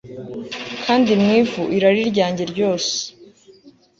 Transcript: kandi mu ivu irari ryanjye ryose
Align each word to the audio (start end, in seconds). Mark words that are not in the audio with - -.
kandi 0.83 1.09
mu 1.21 1.29
ivu 1.39 1.63
irari 1.75 2.01
ryanjye 2.11 2.43
ryose 2.51 2.93